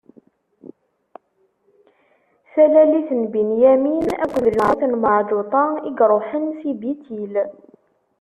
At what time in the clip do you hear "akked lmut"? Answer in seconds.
4.23-4.81